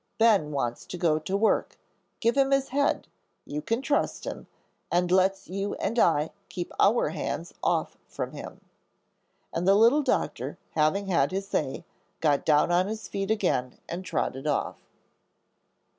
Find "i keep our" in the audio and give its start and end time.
5.99-7.09